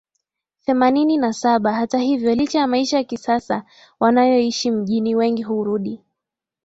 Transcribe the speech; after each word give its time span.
Themanini 0.65 1.17
na 1.17 1.33
saba 1.33 1.73
Hata 1.73 1.97
hivyo 1.99 2.35
licha 2.35 2.59
ya 2.59 2.67
maisha 2.67 2.97
ya 2.97 3.03
kisasa 3.03 3.63
wanayoishi 3.99 4.71
mjini 4.71 5.15
wengi 5.15 5.43
hurudi 5.43 6.01